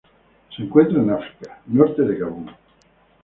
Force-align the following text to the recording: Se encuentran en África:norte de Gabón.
Se 0.55 0.63
encuentran 0.63 1.03
en 1.03 1.09
África:norte 1.11 2.01
de 2.01 2.15
Gabón. 2.17 2.49